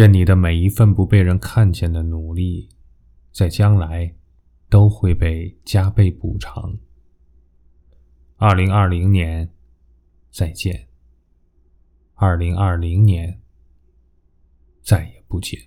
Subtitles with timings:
[0.00, 2.70] 愿你的每一份不被人看见的努力，
[3.32, 4.14] 在将来
[4.70, 6.74] 都会被加倍补偿。
[8.38, 9.50] 二零二零年，
[10.30, 10.88] 再见。
[12.14, 13.42] 二零二零年，
[14.80, 15.60] 再也不见。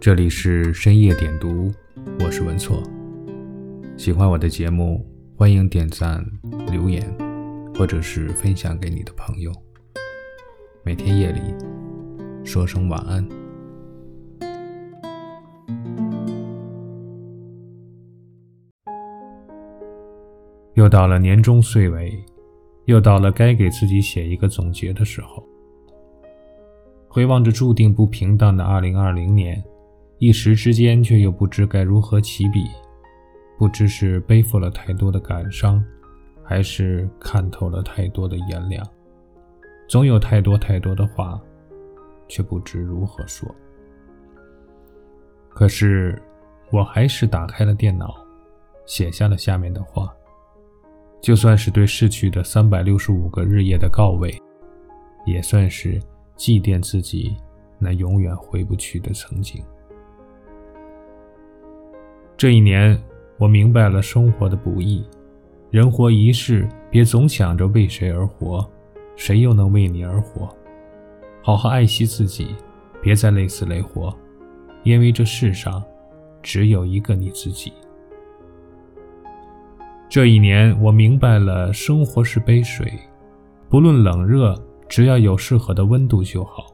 [0.00, 1.72] 这里是深夜点读，
[2.20, 2.80] 我是文错。
[3.96, 5.04] 喜欢我的节目，
[5.34, 6.24] 欢迎点赞、
[6.70, 7.04] 留言，
[7.74, 9.52] 或者是分享给你的朋友。
[10.86, 11.40] 每天夜里
[12.44, 13.28] 说声晚安。
[20.74, 22.16] 又到了年终岁尾，
[22.84, 25.44] 又到了该给自己写一个总结的时候。
[27.08, 29.60] 回望着注定不平淡的二零二零年，
[30.18, 32.64] 一时之间却又不知该如何起笔，
[33.58, 35.84] 不知是背负了太多的感伤，
[36.44, 38.86] 还是看透了太多的炎凉。
[39.88, 41.40] 总有太多太多的话，
[42.28, 43.48] 却不知如何说。
[45.48, 46.20] 可是，
[46.70, 48.14] 我还是打开了电脑，
[48.84, 50.12] 写下了下面的话。
[51.22, 54.30] 就算是对逝去的三百六十五个日夜的告慰，
[55.24, 56.00] 也算是
[56.36, 57.36] 祭奠自己
[57.78, 59.64] 那永远回不去的曾经。
[62.36, 63.02] 这一年，
[63.38, 65.04] 我明白了生活的不易，
[65.70, 68.68] 人活一世，别总想着为谁而活。
[69.16, 70.48] 谁又能为你而活？
[71.42, 72.54] 好好爱惜自己，
[73.02, 74.14] 别再累死累活，
[74.82, 75.82] 因为这世上
[76.42, 77.72] 只有一个你自己。
[80.08, 82.92] 这一年，我明白了，生活是杯水，
[83.68, 84.54] 不论冷热，
[84.88, 86.72] 只要有适合的温度就好；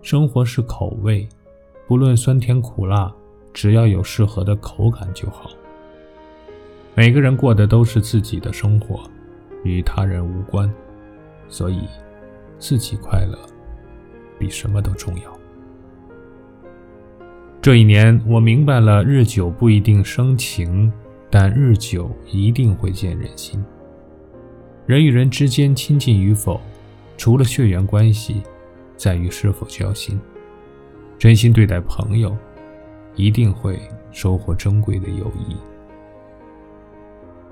[0.00, 1.28] 生活是口味，
[1.86, 3.12] 不论酸甜苦辣，
[3.52, 5.50] 只要有适合的口感就好。
[6.94, 9.02] 每个人过的都是自己的生活，
[9.64, 10.72] 与他人无关。
[11.52, 11.82] 所以，
[12.58, 13.38] 自己快乐
[14.38, 15.38] 比什么都重要。
[17.60, 20.90] 这一年，我明白了，日久不一定生情，
[21.30, 23.62] 但日久一定会见人心。
[24.86, 26.58] 人与人之间亲近与否，
[27.18, 28.42] 除了血缘关系，
[28.96, 30.18] 在于是否交心。
[31.18, 32.34] 真心对待朋友，
[33.14, 33.78] 一定会
[34.10, 35.54] 收获珍贵的友谊。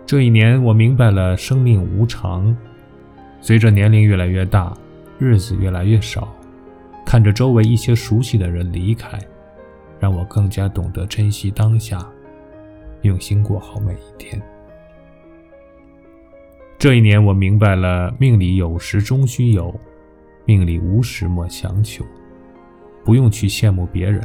[0.06, 2.56] 这一年，我明白了，生命无常。
[3.40, 4.76] 随着年龄越来越大，
[5.18, 6.32] 日子越来越少，
[7.04, 9.18] 看着周围一些熟悉的人离开，
[9.98, 12.06] 让我更加懂得珍惜当下，
[13.02, 14.40] 用心过好每一天。
[16.78, 19.74] 这一年，我明白了命里有时终须有，
[20.44, 22.04] 命里无时莫强求。
[23.02, 24.22] 不用去羡慕别人，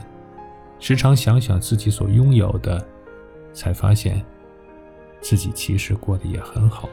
[0.79, 2.85] 时常想想自己所拥有的，
[3.53, 4.21] 才发现
[5.21, 6.89] 自己其实过得也很好。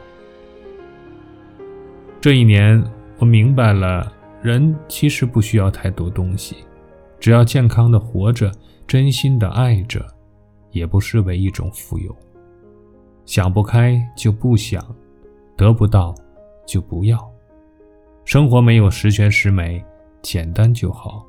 [2.23, 2.81] 这一年，
[3.19, 4.09] 我明白了，
[4.41, 6.55] 人其实不需要太多东西，
[7.19, 8.49] 只要健康的活着，
[8.87, 9.99] 真心的爱着，
[10.71, 12.15] 也不失为一种富有。
[13.25, 14.81] 想不开就不想，
[15.57, 16.15] 得不到
[16.65, 17.19] 就不要。
[18.23, 19.83] 生活没有十全十美，
[20.21, 21.25] 简单就好；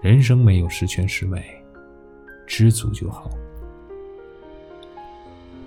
[0.00, 1.44] 人生没有十全十美，
[2.46, 3.28] 知足就好。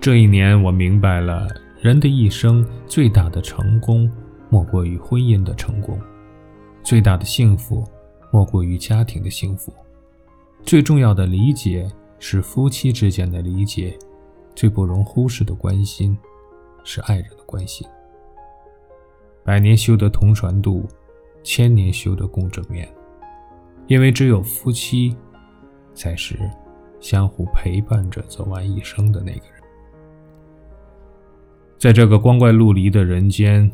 [0.00, 1.46] 这一年，我明白了，
[1.80, 4.10] 人的一生最大的成功。
[4.52, 5.96] 莫过于婚姻的成功，
[6.82, 7.88] 最大的幸福
[8.32, 9.72] 莫过于家庭的幸福，
[10.64, 11.88] 最重要的理解
[12.18, 13.96] 是夫妻之间的理解，
[14.56, 16.18] 最不容忽视的关心
[16.82, 17.86] 是爱人的关心。
[19.44, 20.84] 百年修得同船渡，
[21.44, 22.92] 千年修得共枕眠，
[23.86, 25.16] 因为只有夫妻
[25.94, 26.36] 才是
[26.98, 29.62] 相互陪伴着走完一生的那个人。
[31.78, 33.70] 在这个光怪陆离的人间。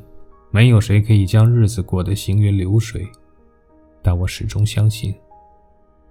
[0.50, 3.06] 没有谁可以将日子过得行云流水，
[4.02, 5.14] 但我始终相信，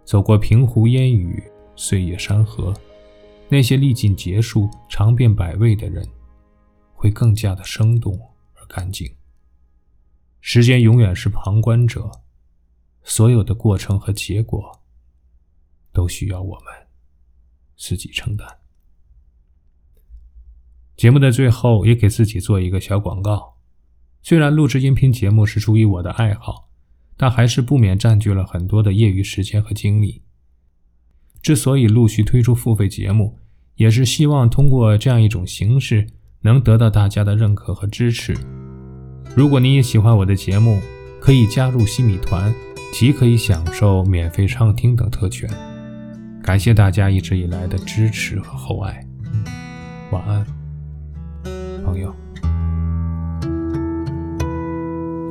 [0.04, 1.42] 走过平湖烟雨、
[1.76, 2.74] 岁月山河，
[3.50, 6.08] 那些历尽劫数、尝遍百味的人，
[6.94, 8.14] 会更加的生动
[8.54, 9.12] 而干净。
[10.42, 12.12] 时间永远是旁观者，
[13.04, 14.80] 所有的过程和结果，
[15.92, 16.66] 都需要我们
[17.76, 18.48] 自己承担。
[20.96, 23.55] 节目的最后，也给自己做一个小广告。
[24.28, 26.68] 虽然录制音频节目是出于我的爱好，
[27.16, 30.24] 但还是不免占据了很多的业余时间和精力。
[31.44, 33.38] 之所以陆续推出付费节目，
[33.76, 36.08] 也是希望通过这样一种形式，
[36.42, 38.36] 能得到大家的认可和支持。
[39.36, 40.82] 如果你也喜欢我的节目，
[41.22, 42.52] 可以加入西米团，
[42.92, 45.48] 即可以享受免费畅听等特权。
[46.42, 49.08] 感谢大家一直以来的支持和厚爱。
[50.10, 50.44] 晚安，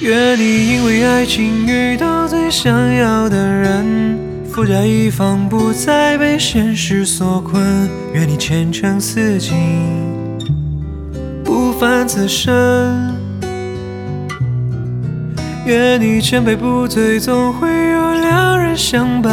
[0.00, 4.18] 愿你因为爱情遇到最想要的人，
[4.50, 7.62] 富甲一方，不再被现实所困。
[8.14, 9.52] 愿你前程似锦，
[11.44, 13.14] 不凡此生。
[15.66, 19.30] 愿你千杯不醉，总会有良人相伴。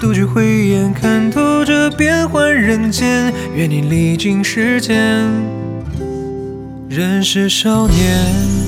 [0.00, 3.32] 独具慧眼，看透这变幻人间。
[3.54, 5.24] 愿你历经世间，
[6.88, 8.67] 仍是少年。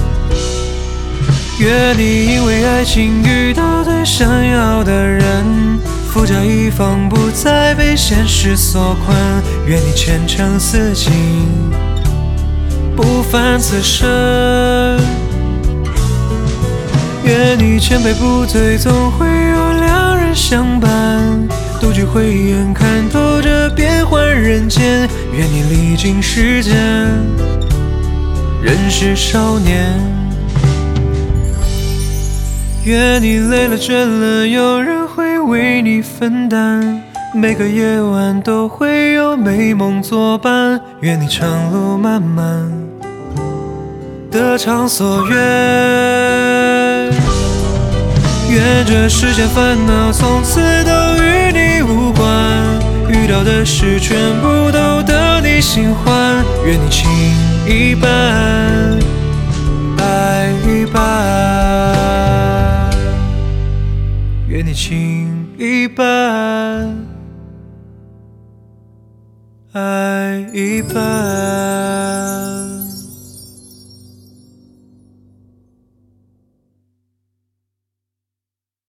[1.61, 5.21] 愿你因为爱情遇到最想要的人，
[6.11, 9.15] 富甲一方，不再被现实所困。
[9.67, 11.11] 愿你前程似锦，
[12.95, 14.99] 不凡此生。
[17.25, 20.89] 愿你千杯不醉，总会有良人相伴。
[21.79, 25.07] 独具慧眼，看透这变幻人间。
[25.31, 26.73] 愿你历经世间，
[28.63, 30.20] 仍是少年。
[32.83, 36.99] 愿你累了倦了，有人会为你分担。
[37.31, 40.81] 每个夜晚都会有美梦作伴。
[41.01, 42.67] 愿你长路漫漫，
[44.31, 45.37] 得偿所愿。
[48.49, 50.91] 愿这世间烦恼从此都
[51.23, 52.25] 与你无关，
[53.07, 56.43] 遇到的事全部都得你心欢。
[56.65, 57.07] 愿你情
[57.67, 58.09] 一半，
[59.99, 62.00] 爱一半。
[64.61, 66.05] 给你情一半，
[69.73, 72.20] 爱一半。